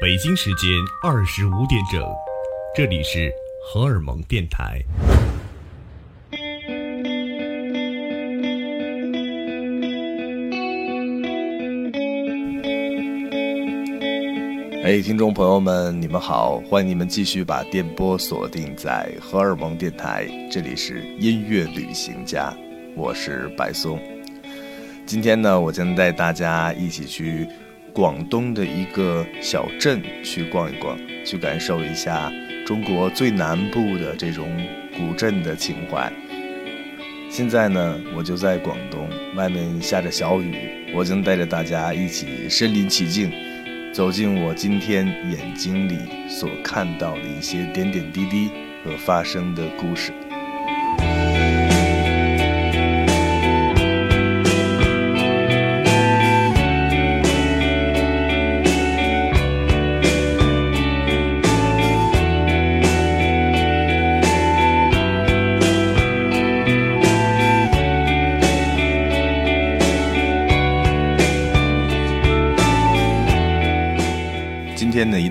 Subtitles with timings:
[0.00, 0.68] 北京时间
[1.02, 2.02] 二十五点整，
[2.74, 3.32] 这里是
[3.64, 4.80] 荷尔蒙电台。
[14.84, 22.56] 哎，听众朋友们，你们好，欢迎你们继续把电波锁定在荷尔蒙电台，这里是音乐旅行家，
[22.94, 24.00] 我是白松。
[25.04, 27.48] 今天呢，我将带大家一起去
[27.96, 32.30] 广东的一个小镇去逛一逛，去感受一下
[32.66, 34.46] 中国最南部的这种
[34.94, 36.12] 古镇的情怀。
[37.30, 43.32] 现在呢，我就在广东，外面下着小雨，我将带着大家一起身临其境。
[43.94, 48.50] 走进我今天眼睛里所看到的一些点点滴滴
[48.84, 50.12] 和发生的故事。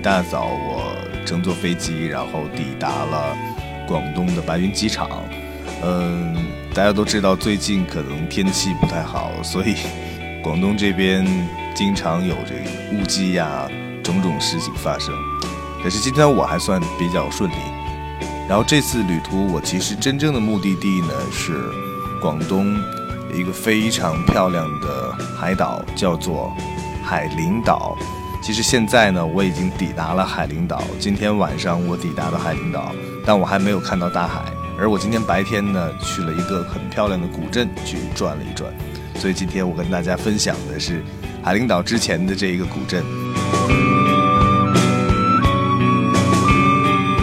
[0.06, 3.36] 大早，我乘坐飞机，然后抵达了
[3.88, 5.10] 广东的白云机场。
[5.82, 9.74] 嗯，大家都知道最近可能天气不太好，所以
[10.44, 11.26] 广东这边
[11.74, 13.68] 经常有这个雾积呀，
[14.04, 15.12] 种种事情发生。
[15.82, 17.56] 可是今天我还算比较顺利。
[18.48, 21.52] 然后这次旅途，我其实真正的目的地呢是
[22.22, 22.76] 广东
[23.34, 26.56] 一个非常漂亮的海岛，叫做
[27.02, 27.98] 海陵岛。
[28.46, 30.80] 其实现在呢，我已经抵达了海陵岛。
[31.00, 32.92] 今天晚上我抵达了海陵岛，
[33.24, 34.40] 但我还没有看到大海。
[34.78, 38.72] 而我今天白天呢，去了一个很漂亮的古镇去转了一转。
[39.16, 41.02] 所以今天我跟大家分享的是
[41.42, 43.04] 海陵岛之前的这一个古镇。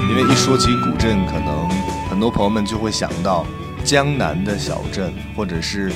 [0.09, 1.69] 因为一说起古镇，可能
[2.09, 3.45] 很多朋友们就会想到
[3.85, 5.89] 江南的小镇，或者是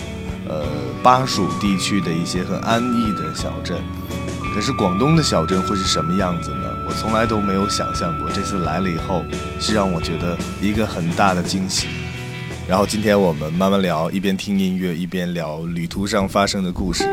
[0.48, 0.66] 呃
[1.04, 3.78] 巴蜀地区的一些很安逸的小镇。
[4.58, 6.64] 可是广东的小镇会是什么样子呢？
[6.88, 8.28] 我从来都没有想象过。
[8.32, 9.24] 这次来了以后，
[9.60, 11.88] 是让我觉得一个很大的惊喜。
[12.68, 17.04] 然后今天我们慢慢聊，一边听音乐，一边聊旅途上发生的故事。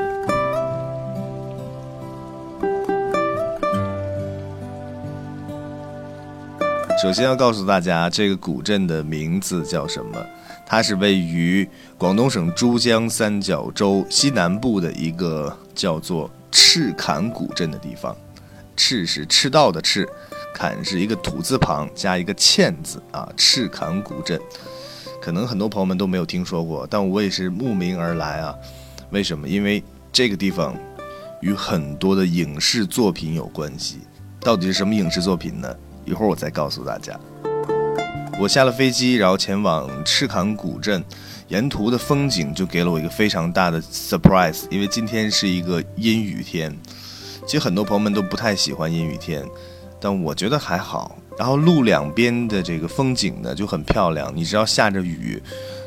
[7.02, 10.18] 首先要告诉大家，这个古镇的名字叫什么？
[10.64, 11.68] 它是位于
[11.98, 16.30] 广东省珠江三角洲西南部的一个叫做。
[16.56, 18.16] 赤坎古镇的地方，
[18.76, 20.08] 赤是赤道的赤，
[20.54, 23.28] 坎是一个土字旁加一个欠字啊。
[23.36, 24.40] 赤坎古镇，
[25.20, 28.54] 可能很多朋友们都没有听说过，但我也是慕名而来啊。
[29.10, 29.48] 为什么？
[29.48, 29.82] 因为
[30.12, 30.76] 这个地方
[31.40, 33.98] 与很多的影视作品有关系。
[34.38, 35.76] 到底是什么影视作品呢？
[36.04, 37.18] 一会儿我再告诉大家。
[38.38, 41.04] 我下了飞机，然后前往赤坎古镇。
[41.54, 46.76] 沿途的风景就给了我一个非常大的 surprise，因为今天是一个阴雨天。
[47.46, 49.44] 其实很多朋友们都不太喜欢阴雨天，
[50.00, 51.16] 但我觉得还好。
[51.38, 55.40] 然后路两边的这个风景呢就很漂亮，你知道下着雨，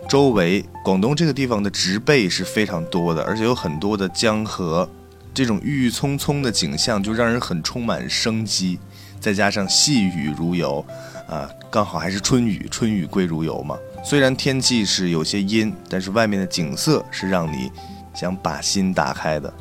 [0.07, 4.89] 周围广东这个地方的植被是非常多的，而且有很多的江河，
[5.33, 8.79] 这种郁郁葱葱的景象就让人很充满生机。
[9.19, 10.85] 再加上细雨如油，
[11.27, 13.77] 啊，刚好还是春雨，春雨贵如油嘛。
[14.03, 17.69] 虽然天气是有些阴，但是外面的景色是让你
[18.13, 19.53] 想把心打开的。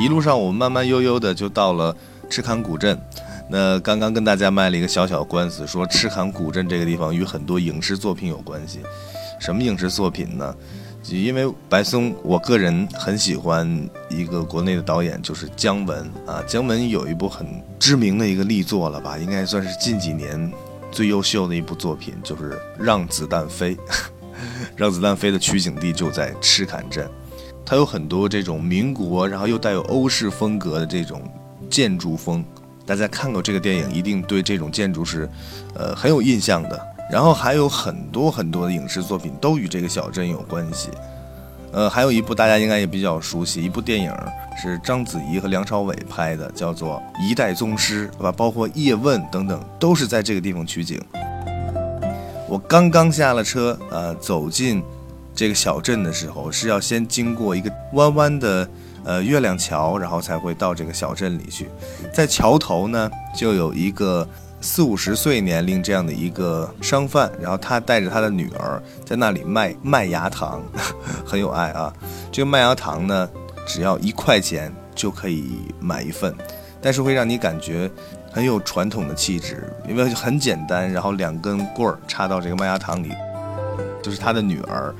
[0.00, 1.96] 一路上，我们慢慢悠悠的就到了
[2.28, 3.00] 赤坎古镇。
[3.48, 8.80] 那刚刚跟大家卖了一个小小官司，说赤坎古镇这个地方与很多影视作品有关系。
[9.38, 10.54] 什么影视作品呢？
[11.14, 16.42] 因为白松，我个人很喜欢一个国内的导演，就是姜文啊。
[16.46, 17.46] 姜文有一部很
[17.78, 20.50] 知名的一个力作了吧，应该算是近几年
[20.90, 23.76] 最优秀的一部作品，就是《让子弹飞》。
[24.76, 27.08] 《让子弹飞》的取景地就在赤坎镇，
[27.64, 31.22] 它有很多这种民国，然后又带有欧式风格的这种
[31.70, 32.44] 建筑风。
[32.84, 35.28] 大家看过这个电影，一定对这种建筑是，
[35.74, 36.95] 呃，很有印象的。
[37.10, 40.90] 然后还有很多很多的影视作品都与这个小镇有关系，
[41.72, 44.12] 呃，还有一部大家应该也比较熟悉，一部电影
[44.60, 48.32] 是章子怡和梁朝伟拍的，叫做《一代宗师》，对吧？
[48.32, 51.00] 包括叶问等等，都是在这个地方取景。
[52.48, 54.82] 我刚刚下了车，呃，走进
[55.34, 58.68] 这个小镇的时候，是要先经过一个弯弯的
[59.04, 61.68] 呃月亮桥，然后才会到这个小镇里去。
[62.12, 64.26] 在桥头呢，就有一个
[64.60, 70.62] 四五十岁年龄这样的一个商贩，然后他带着他的女儿在那里卖麦芽糖，
[71.24, 71.92] 很有爱啊。
[72.32, 73.28] 这个麦芽糖呢，
[73.66, 76.34] 只要一块钱就可以买一份，
[76.80, 77.90] 但是会让你感觉
[78.32, 83.12] 很有传统的气质，因为很简单，然后两根棍儿插到这个麦芽糖里，
[84.02, 84.94] 就是他的女儿。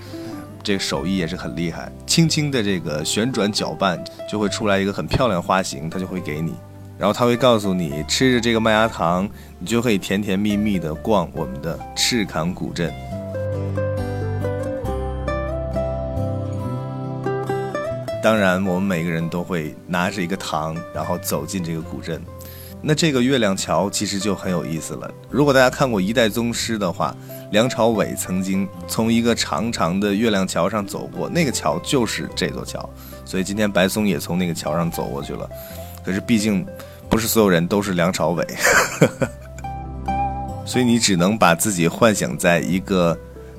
[0.63, 6.57] 这个手艺也是很厉害，轻轻的这个旋转搅拌，就会出来一个很漂亮花型，他就会给你，
[6.99, 9.29] 然后他会告诉你，吃着这个麦芽糖，
[9.59, 12.93] 你就可以甜甜蜜蜜的逛我们的赤坎古镇。
[18.23, 22.21] 当然，我们每个人都会拿着一个糖，然后走进这个古镇。
[22.83, 25.11] 那这个月亮桥其实就很有意思了。
[25.31, 27.15] 如果大家看过《一代宗师》的话，
[27.53, 32.89] 梁朝伟曾经从一个长长的月亮桥上走过，那个桥就是这座桥。
[33.25, 35.49] 所以今天白松也从那个桥上走过去了。
[36.05, 36.65] 可是毕竟
[37.09, 38.47] 不是所有人都是梁朝伟，
[40.67, 43.19] 所以你只能把自己幻想在一个。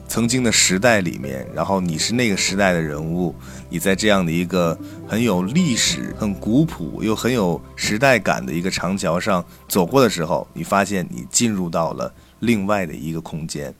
[0.09, 3.35] 曾经的时代里面，然后你是那个时代的人物，
[3.69, 12.09] 你在这样的一个很有历史、很古朴又很有时代感的一个长桥上走过的时候，你发现你进入到了
[12.39, 13.75] 另外的一个空间。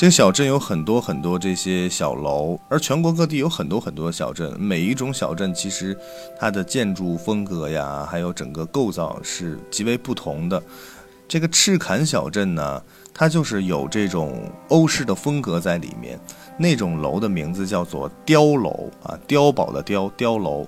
[0.00, 5.94] 这个小镇有很多很多这些小楼，而全国各地有很多很多小镇，每一种小镇其实
[6.38, 10.62] 它的建筑风格呀，还有整个构造是极为不同的。
[11.28, 12.82] 这个赤坎小镇呢，
[13.12, 16.18] 它就是有这种欧式的风格在里面。
[16.58, 20.66] 那种楼的名字叫做碉楼啊，碉堡的碉，碉楼。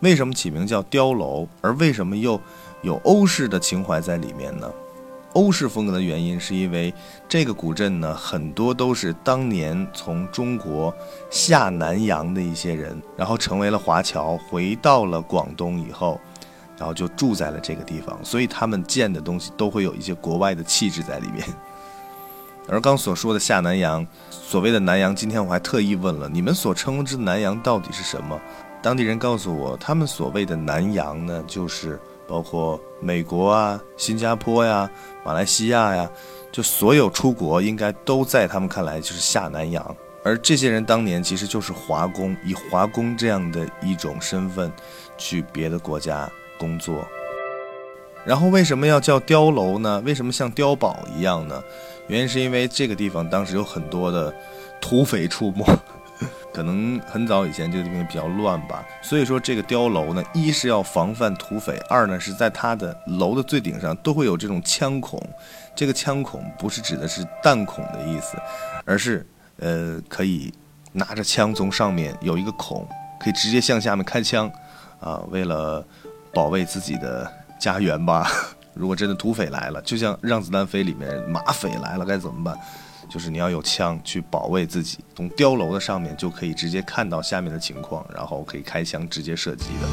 [0.00, 1.48] 为什么起名叫碉楼？
[1.62, 2.38] 而为什么又
[2.82, 4.70] 有欧式的情怀在里面呢？
[5.34, 6.92] 欧式风格的原因，是因为
[7.28, 10.94] 这个古镇呢，很多都是当年从中国
[11.28, 16.20] 下南洋的一些人，然后成为了华侨，回到了广东以后，
[16.78, 21.44] 然后就住在了这个地方，所以他们建的东西都会有一些国外的气质在里面。
[22.68, 28.40] 而刚所说的下南洋，所谓的南洋，今天我还特意问了，你们所称之南洋到底是什么？
[28.80, 32.00] 当地人告诉我，他们所谓的南洋呢，就是。
[32.26, 34.90] 包括美国啊、新加坡呀、
[35.24, 36.10] 马来西亚呀，
[36.50, 39.96] 就所有出国应该都在他们看来就是下南洋。
[40.22, 44.72] 而这些人当年其实就是华工，以华工这样的一种身份
[45.18, 47.06] 去别的国家工作。
[48.24, 50.02] 然后为什么要叫碉楼呢？
[50.04, 51.62] 为什么像碉堡一样呢？
[52.06, 54.34] 原因是因为这个地方当时有很多的
[54.80, 55.64] 土匪出没。
[56.54, 65.20] 可能很早以前这个地方比较乱吧，所以说这个碉楼呢，一是要防范土匪，二呢是在它的楼的最顶上都会有这种枪孔。
[65.74, 68.38] 这个枪孔不是指的是弹孔的意思，
[68.84, 69.26] 而是
[69.58, 70.54] 呃可以
[70.92, 72.86] 拿着枪从上面有一个孔，
[73.18, 74.48] 可以直接向下面开枪，
[75.00, 75.84] 啊，为了
[76.32, 77.28] 保卫自己的
[77.58, 78.30] 家园吧。
[78.74, 82.58] 如果真的土匪来了，就像《让子弹飞》里面马匪来了该怎么办？
[83.08, 89.88] 就是你要有枪去保卫自己，从碉楼的上面就可以直接看到下面的情况，然后可以开枪直接射击的。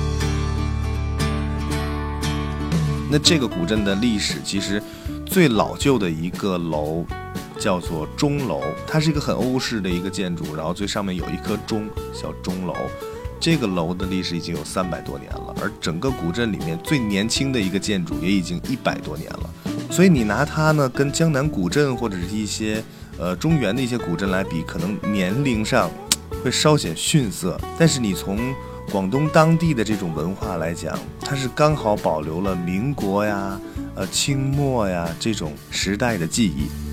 [3.11, 4.81] 那这个古镇的历史其实
[5.25, 7.05] 最老旧的一个楼
[7.59, 12.73] 叫做钟楼，它是一个很欧式的一个建筑，然后最上面有一颗钟，叫钟楼。
[13.39, 19.49] 这个楼的历史已经有三百多年了，而整个古镇里面最年轻的一个建筑也已经一百多年了。
[19.91, 22.83] 所以你拿它呢跟江南古镇或者是一些。
[23.21, 25.91] 呃，中原的一些古镇来比，可能年龄上
[26.43, 28.39] 会稍显逊色，但是你从
[28.91, 33.61] 广东当地的这种文化来讲，它是刚好保留了民国呀、
[33.93, 36.90] 呃清末呀这种时代的记忆。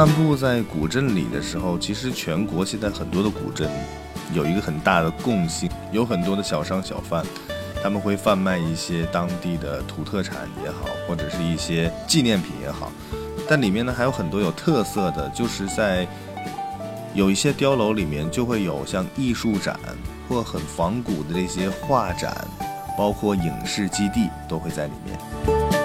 [0.00, 3.70] 漫步在古镇里的时候，其实全国现在很多的古镇
[4.32, 7.22] 有一个很大的共性，有很多的小商小贩，
[7.82, 12.90] 他们会贩卖一些当地的土特产也好，或者是一些纪念品也好。
[13.46, 16.08] 但里面呢还有很多有特色的，就是在
[17.12, 19.78] 有一些碉楼里面就会有像艺术展
[20.26, 22.34] 或很仿古的这些画展，
[22.96, 25.18] 包括影视基地都会在里面。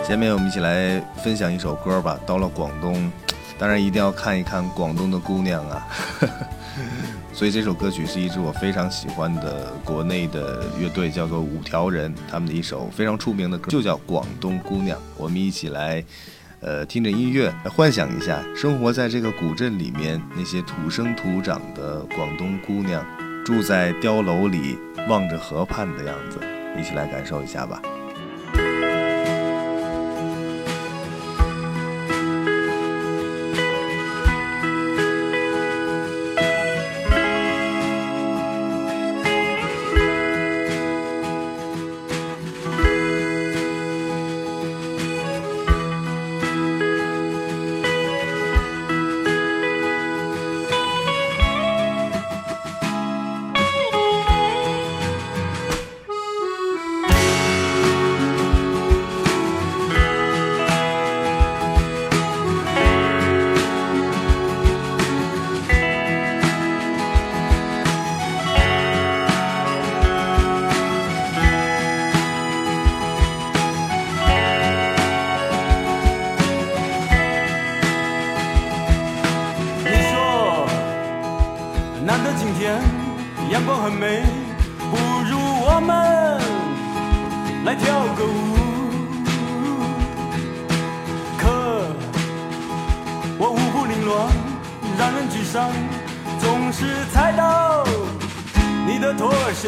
[0.06, 2.18] 下面我们一起来分享一首歌吧。
[2.26, 3.12] 到了广东。
[3.58, 5.88] 当然一定要看一看广东的姑娘啊，
[7.32, 14.98] 所以这首歌曲是一支我非常喜欢的国内的乐队，叫做五条人，他们的一首非常出名的歌就叫《广东姑娘》。
[15.18, 16.04] 我们一起来，
[16.60, 23.06] 呃，听着音乐，幻想一下生活在这个古镇里面那些土生土长的广东姑娘，
[23.46, 26.40] 住在碉楼里望着河畔的样子，
[26.78, 27.82] 一起来感受一下吧。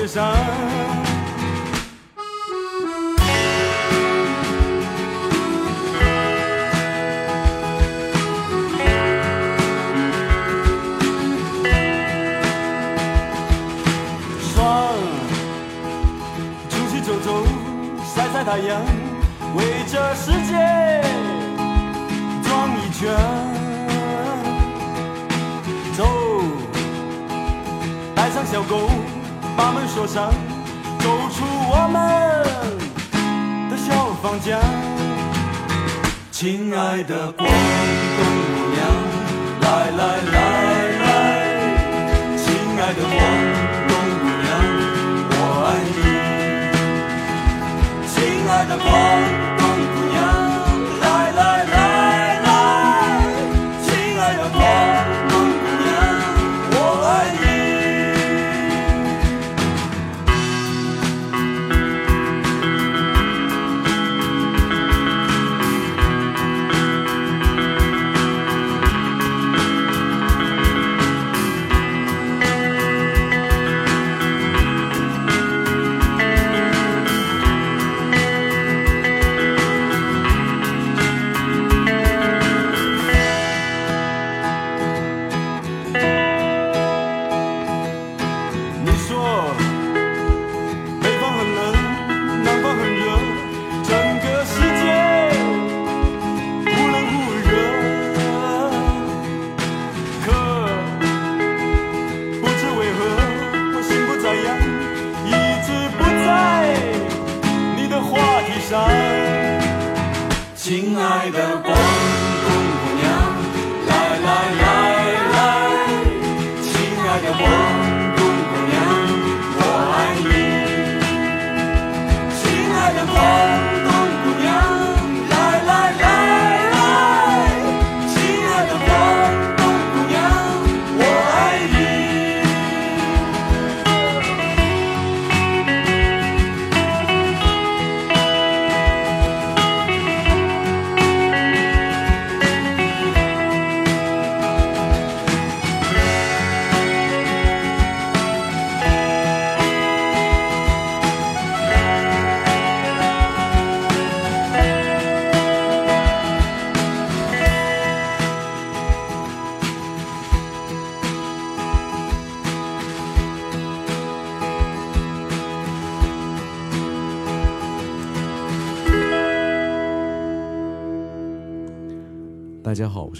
[0.06, 1.07] 太
[29.98, 30.32] 把门锁上，
[31.00, 31.98] 走出我们
[33.70, 34.60] 的小房间。
[36.32, 37.52] 亲爱的广东
[38.16, 38.22] 姑
[38.76, 38.78] 娘，
[39.62, 39.66] 来
[39.98, 40.02] 来
[40.32, 40.36] 来
[41.00, 41.08] 来，
[42.38, 42.46] 亲
[42.80, 43.18] 爱的广。
[48.68, 48.86] 的光。
[48.86, 49.47] 大家好，我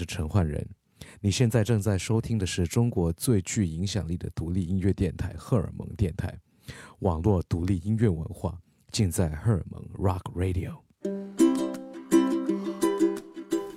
[0.08, 0.66] 陈焕仁。
[1.20, 6.36] 你现在正在收听的是中国最具影响力的独立音乐电台——荷尔蒙电台，
[7.00, 8.58] 网络独立音乐文化
[8.90, 10.78] 尽在荷尔蒙 Rock Radio。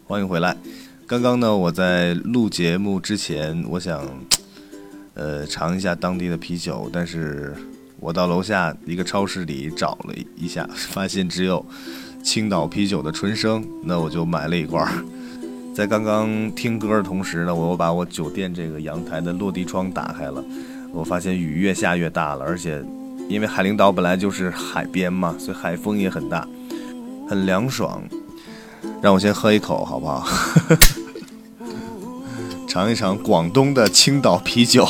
[0.08, 0.58] 欢迎回来。
[1.06, 4.08] 刚刚呢，我在录节目之前，我想，
[5.14, 7.54] 呃，尝一下当地的啤酒，但是
[8.00, 11.66] 我到楼下一个超市里找了一下，发现只有
[12.24, 14.90] 青岛啤酒的纯生，那我就买了一罐。
[15.74, 20.44] 在刚刚听歌的同时呢，我又把我酒店这个阳台的落地窗打开了。
[20.92, 22.84] 我发现雨越下越大了，而且
[23.30, 26.46] 因为海陵岛本来就是海边嘛，所以海风也很大，
[27.28, 28.04] 很凉爽。
[29.02, 30.28] 让我先喝一口好不好？
[32.68, 34.88] 尝一尝广东的青岛啤酒。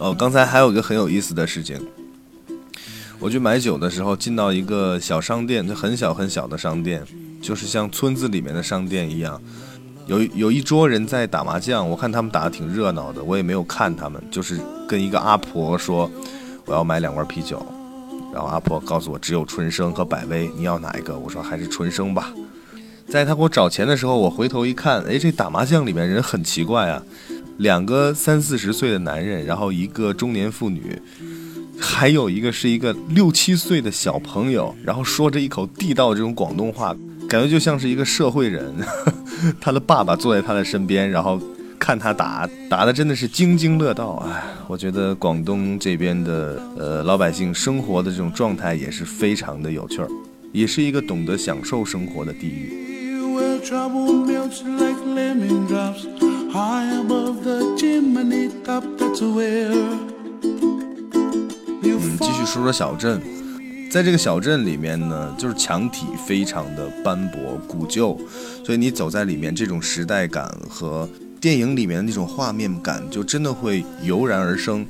[0.00, 1.78] 哦，刚才还有一个很有意思的事情，
[3.22, 7.00] 我去买酒的时候，进到一个小商店，就很小很小的商店，
[7.40, 9.40] 就是像村子里面的商店一样，
[10.08, 16.10] 有有一桌人在打麻将，我看他们打的挺热闹的，我也没有看他们，就是跟一个阿婆说
[16.66, 17.64] 我要买两罐啤酒，
[18.34, 21.16] 然后阿婆告诉我只有纯生和百威，你要哪一个？
[21.16, 22.32] 我说还是纯生吧。
[23.06, 27.00] 在他给我找钱的时候，我回头一看，哎，这打麻将里面人很奇怪啊。
[27.58, 31.00] 两个三四十岁的男人，然后一个中年妇女，
[31.84, 36.94] 还有一个是一个六七岁的小朋友，然后说着一口地道这种广东话，
[37.28, 38.72] 感觉就像是一个社会人。
[39.60, 41.40] 他的爸爸坐在他的身边，然后
[41.78, 44.24] 看他打，打的真的是津津乐道。
[44.26, 50.08] 哎，我觉得广东这边的呃老百姓生活的这种状态也是非常的有趣儿，
[50.52, 52.78] 也是一个懂得享受生活的地域。
[62.02, 63.22] 我们继续说说小镇。
[63.88, 68.18] 在这个小镇里面呢就是墙体非常的斑驳古旧
[68.64, 71.06] 所以你走在里面这种时代感和
[71.38, 74.86] 电影里面的那种画面感就真的会油然而生。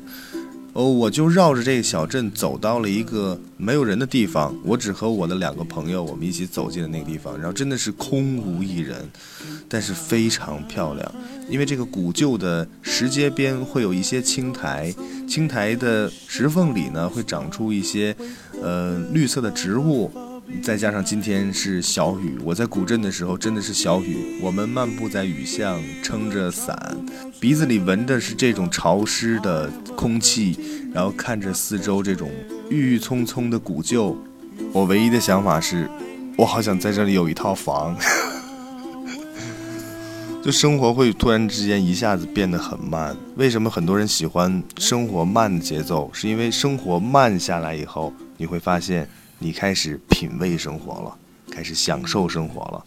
[0.74, 9.06] 哦，我就绕着这个小镇走到了一个没有人的地方，我只和我的两个朋友，我们一起走进了那个地方，然后真的是空无一人，
[9.68, 11.14] 但是非常漂亮，
[11.50, 14.90] 因为这个古旧的石阶边会有一些青苔，
[15.28, 18.16] 青苔的石缝里呢会长出一些
[18.62, 20.10] 呃绿色的植物，
[20.62, 26.96] 再加上今天是小雨，我在古镇的时候真的是小雨，我们漫步在雨巷，撑着伞，
[27.40, 30.56] 鼻子里闻的是这种潮湿的空气，
[30.92, 32.30] 然后看着四周这种
[32.70, 34.16] 郁郁葱葱的古旧，
[34.72, 35.88] 我唯一的想法是，
[36.36, 37.96] 我好想在这里有一套房。
[40.44, 43.16] 就生活会突然之间一下子变得很慢。
[43.36, 46.10] 为什么很多人喜欢生活慢的节奏？
[46.12, 49.08] 是因为生活慢下来以后，你会发现
[49.42, 51.18] 你开始品味生活了，
[51.50, 52.84] 开始享受生活了。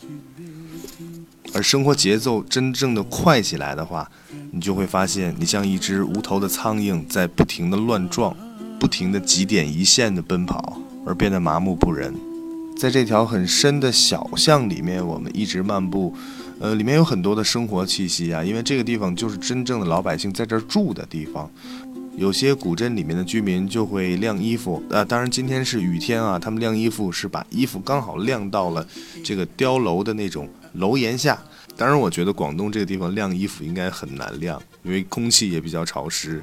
[1.54, 4.10] 而生活节奏真正的快起来的话，
[4.52, 8.36] 你就会发现你像一只无头的苍蝇在不停的乱撞，
[8.80, 12.13] 不停的几点一线的奔跑，而变得麻木不仁。
[12.78, 16.15] 在这条很深的小巷里面，我们一直漫步。
[16.58, 21.52] 呃，里面有很多的生活气息啊，因为这个地方就是真正的老百姓在这儿住的地方。
[22.17, 28.88] 有些古镇里面的居民就会晾衣服，啊，当然今天是雨天啊，他们晾衣服是把衣服刚好晾到了
[29.21, 31.38] 这个碉楼的那种楼檐下。
[31.75, 36.41] 当然，我觉得广东这个地方晾衣服应该很难晾，因为空气也比较潮湿。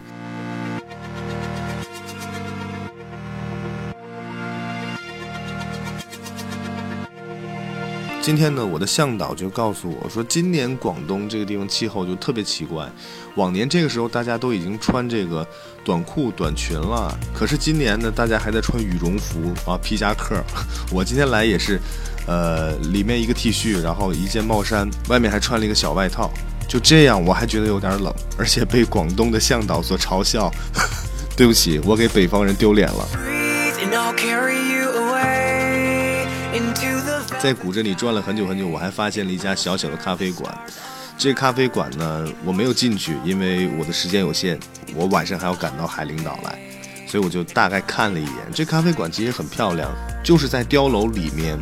[8.23, 12.89] 今天呢，我的向导就告诉我说，今年广东这个地方气候就特别奇怪。
[13.35, 15.45] 往年这个时候大家都已经穿这个
[15.85, 20.41] 短裤短裙了，可是今年呢，大家还在穿羽绒服啊、皮夹克。
[20.93, 21.81] 我今天来也是，
[22.29, 26.31] 呃，里面一个 T 恤，然后一件帽衫，外面还穿了一个小外套。
[26.69, 30.49] 就这样，我还觉得有点冷，而且被广东的向导所嘲笑。
[31.37, 33.09] 对不起，我给北方人丢脸了。
[37.43, 40.57] 在古镇里转了很久很久，我还发现了一家小小的咖啡馆。
[41.19, 44.57] 这咖啡馆呢，我没有进去，因为我的时间有限，
[44.95, 46.57] 我晚上还要赶到海陵岛来，
[47.05, 48.35] 所以我就大概看了一眼。
[48.55, 49.91] 这咖啡馆其实很漂亮，
[50.23, 51.59] 就是在碉楼里面，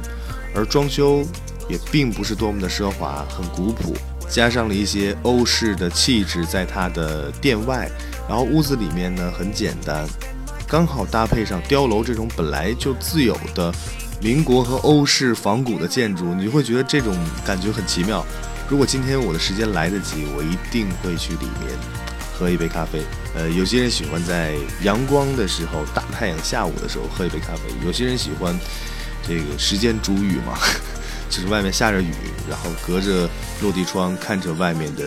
[0.54, 1.24] 而装修
[1.66, 3.94] 也并不是多么的奢华，很古朴，
[4.28, 7.90] 加上了一些欧式的气质在它的店外，
[8.28, 10.06] 然后屋子里面呢很简单，
[10.68, 13.72] 刚好搭配上碉楼这种本来就自有的
[14.20, 18.24] 民国和欧式仿古的建筑，你就会觉得这种感觉很奇妙。
[18.68, 21.72] 如果今天我的时间来得及，我一定会去里面
[22.38, 23.02] 喝一杯咖啡。
[23.34, 28.54] 呃，有些人喜欢在阳光的时候、大太阳下午的时候喝一杯咖啡，有些人喜欢
[29.26, 30.58] 这个时间煮雨嘛，
[31.30, 32.12] 就是外面下着雨，
[32.48, 33.28] 然后隔着
[33.62, 35.04] 落地窗看着外面的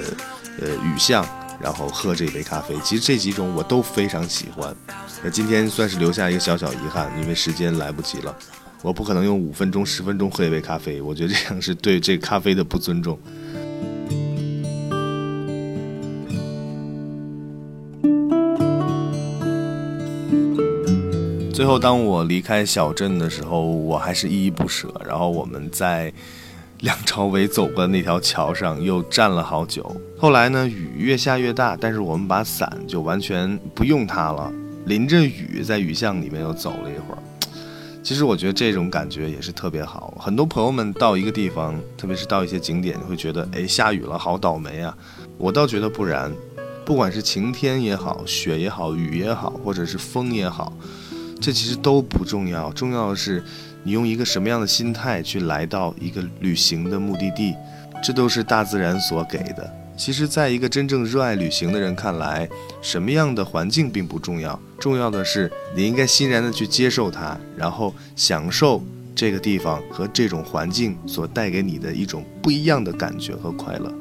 [0.59, 1.23] 呃雨巷，
[1.61, 2.75] 然后喝这杯咖啡。
[2.83, 4.75] 其实这几种我都非常喜欢。
[5.23, 8.35] 那今天算是留下一个小小遗憾，因为时间来不及了。
[8.83, 13.17] 我不可能用五分钟、十分钟喝一杯咖啡，我觉得这样是对这咖啡的不尊重。
[21.53, 24.93] 最后，当我离开小镇的时候，我还是依依不舍。
[25.07, 26.11] 然后我们在
[26.81, 29.95] 梁朝伟走过的那条桥上又站了好久。
[30.17, 34.51] 后来呢，雨越下越大，但是我们把伞就完全不用它了。
[34.87, 37.23] 淋着雨在雨巷里面又走了一会儿。
[38.03, 40.13] 其实我觉得这种感觉也是特别好。
[40.19, 44.95] 很多朋友们到一个地方，特别是到一些景点，会觉得哎下雨了，好倒霉啊。
[45.37, 46.29] 我倒觉得不然，
[46.83, 50.73] 不管是晴天也好，雪也好，雨也好，或者是风也好，
[51.39, 52.69] 这其实都不重要。
[52.73, 53.41] 重要的是
[53.83, 57.55] 你用一个什么样的心态去来到一个旅行的目的地，
[58.03, 59.73] 这都是大自然所给的。
[59.95, 62.49] 其实，在一个真正热爱旅行的人看来，
[62.81, 68.83] 什么样的环境并不重要，重要的是你应该欣然的去接受它，然后享受
[69.15, 73.93] 这个地方和这种环境所带给你的一种不一样的感觉和快乐。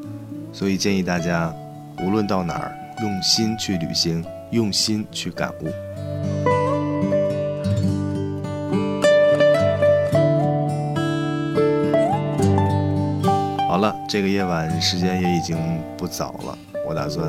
[0.53, 1.55] 所以建议大家，
[2.03, 5.69] 无论到哪儿，用心去旅行，用心去感悟。
[14.13, 15.57] 这个夜晚时间也已经
[15.97, 17.27] 不早了，我打算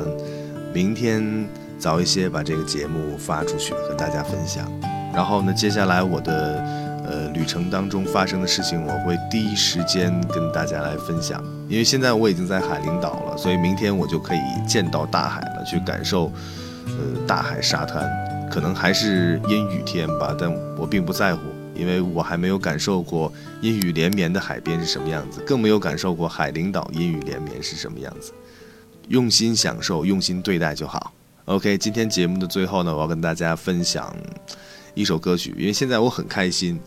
[0.74, 4.70] 明天早一些把这个节目发出去，和大家分享。
[5.10, 6.62] 然后呢，接下来我的
[7.06, 11.42] 呃旅程当中发生的事情，我会第一时间跟大家来分享。
[11.70, 16.30] 因为现在我已经在海陵岛了，所以明天我就可以见到大海了，去感受
[16.84, 16.92] 呃
[17.26, 18.06] 大海沙滩。
[18.50, 21.40] 可能还是阴雨天吧，但我并不在乎。
[21.74, 28.32] 因为我还没有感受过阴雨连绵的海边是什么样子，更没有感受过海陵岛阴雨连绵是什么样子。
[29.08, 31.12] 用心享受，用心对待就好。
[31.44, 34.16] OK，今天节目的最后呢，我要跟大家分享
[34.94, 36.80] 一首歌曲，因为现在我很开心。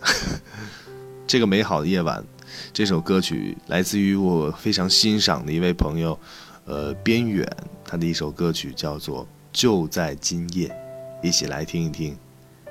[1.28, 2.24] 这个美好的夜晚，
[2.74, 6.18] 这首歌曲来自于我非常欣赏的一位朋友，
[6.66, 7.46] 呃，边远，
[7.86, 10.70] 他的一首歌曲叫做《就在今夜》，
[11.28, 12.18] 一起来听一听。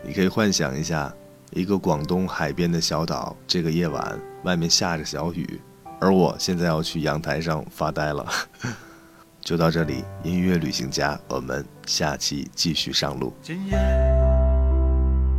[0.04, 1.14] 你可以幻想一下。
[1.52, 5.60] 一个广东海边的小岛，这个夜晚外面下着小雨，
[6.00, 8.26] 而我现在要去阳台上发呆了。
[9.40, 13.32] 就到这里，音乐旅行家，我们下期继续上路。
[13.40, 13.78] 今夜，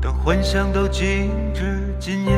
[0.01, 2.37] 当幻想都静止，今夜，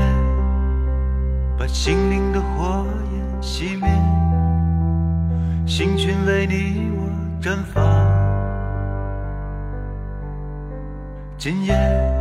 [1.58, 3.88] 把心灵的火焰熄灭，
[5.68, 7.08] 星群为你我
[7.40, 7.84] 绽放。
[11.38, 12.19] 今夜。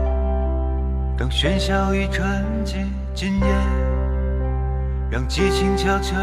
[1.18, 2.76] 当喧嚣已沉寂，
[3.12, 3.46] 今夜，
[5.10, 6.14] 让激情悄悄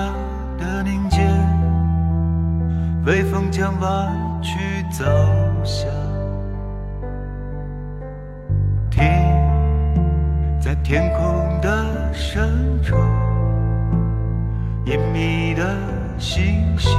[0.58, 1.20] 地凝结，
[3.06, 4.10] 微风将弯
[4.42, 4.58] 曲
[4.90, 5.04] 走
[5.66, 5.90] 向，
[8.90, 9.04] 听
[10.62, 12.96] 在天空的深处，
[14.86, 15.78] 隐秘的
[16.18, 16.98] 星星，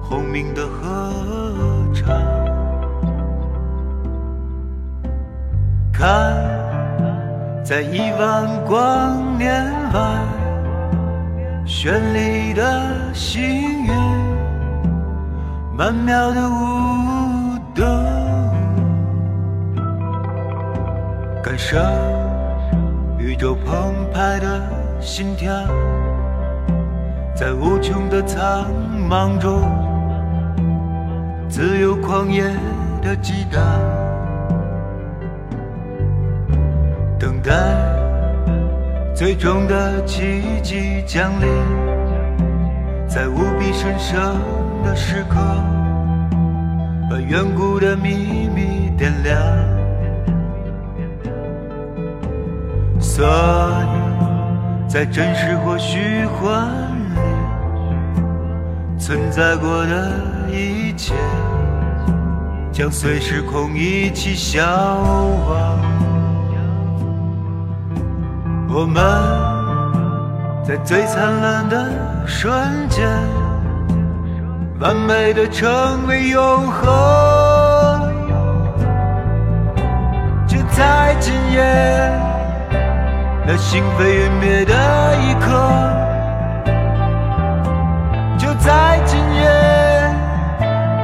[0.00, 1.12] 轰鸣的合
[1.92, 2.43] 唱。
[6.04, 9.64] 看，在亿万光年
[9.94, 10.20] 外，
[11.64, 13.42] 绚丽的星
[13.86, 13.90] 云，
[15.74, 17.86] 曼妙的舞动，
[21.42, 21.78] 感受
[23.16, 24.60] 宇宙澎湃的
[25.00, 25.50] 心跳，
[27.34, 28.66] 在无穷的苍
[29.08, 29.62] 茫中，
[31.48, 32.44] 自由狂野
[33.00, 34.03] 的激荡。
[37.44, 37.52] 待
[39.14, 41.46] 最终的奇迹降临，
[43.06, 44.18] 在无比神圣
[44.82, 45.36] 的时刻，
[47.10, 49.38] 把远古的秘密点亮。
[52.98, 56.66] 所有在真实或虚幻
[57.14, 57.20] 里
[58.98, 60.10] 存在过的
[60.50, 61.14] 一切，
[62.72, 64.64] 将随时空一起消
[65.46, 65.93] 亡。
[68.76, 69.00] 我们
[70.64, 72.52] 在最灿烂的瞬
[72.88, 73.08] 间，
[74.80, 78.12] 完美的成为永恒。
[80.48, 81.62] 就在今夜，
[83.46, 84.74] 那心飞云灭的
[85.18, 85.52] 一刻。
[88.36, 89.48] 就在今夜，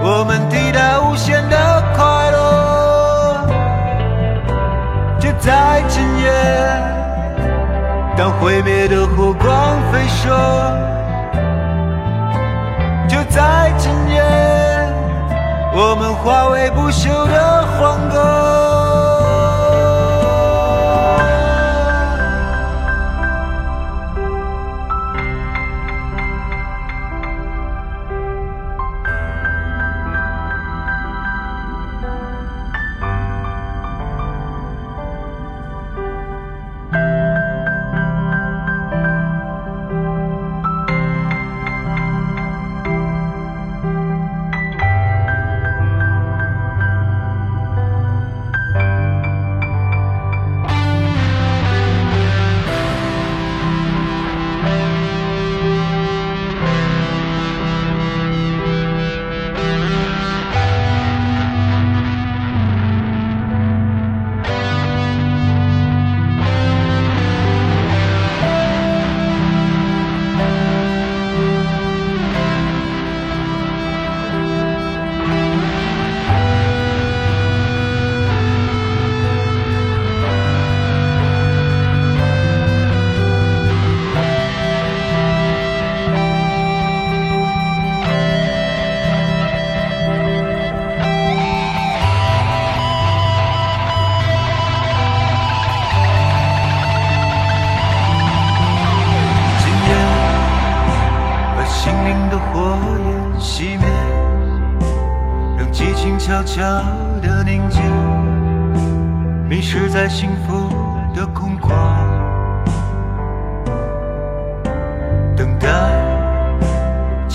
[0.02, 1.56] 我们抵达无限的
[1.96, 3.46] 快乐。
[5.20, 6.99] 就在今夜。
[8.20, 10.28] 当毁灭的火光飞射，
[13.09, 14.22] 就在今夜，
[15.72, 18.69] 我们化为不朽的黄歌。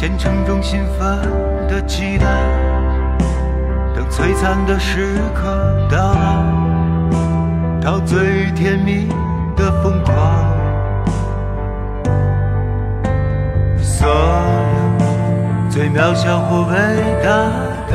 [0.05, 1.19] 虔诚中兴奋
[1.67, 2.27] 的期待，
[3.95, 6.21] 等璀璨的时刻到来，
[7.81, 9.07] 到最甜蜜
[9.55, 10.13] 的疯狂。
[13.81, 14.13] 所有
[15.71, 16.75] 最渺小或伟
[17.23, 17.27] 大
[17.89, 17.93] 的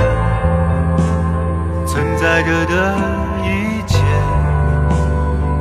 [1.86, 2.92] 存在着的
[3.44, 3.98] 一切，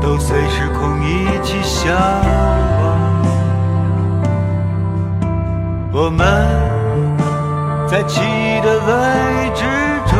[0.01, 1.93] 都随时空一起消
[6.01, 6.25] 我们
[7.85, 9.65] 在奇异的未知
[10.07, 10.17] 中，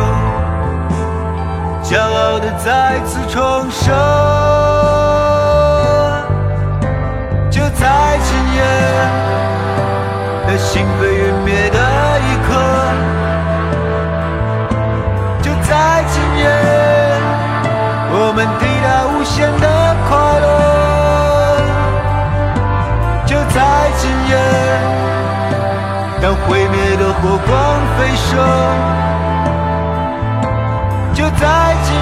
[1.82, 3.40] 骄傲的再次重
[3.70, 3.88] 生。
[7.50, 8.60] 就在今夜。
[10.46, 11.78] 在心扉陨灭的
[12.28, 12.48] 一刻，
[15.40, 16.44] 就在今夜，
[18.12, 19.64] 我们抵达无限的
[28.12, 28.40] 一生，
[31.14, 31.94] 就在今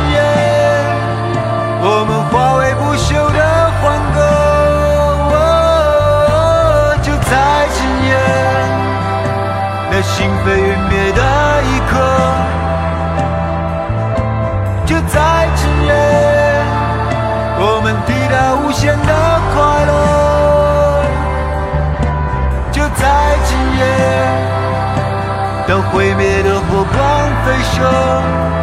[26.92, 28.57] 光飞升，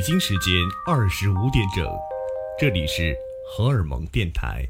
[0.00, 0.54] 北京时间
[0.86, 1.86] 二十五点整，
[2.58, 3.14] 这里是
[3.46, 4.66] 荷尔蒙电台。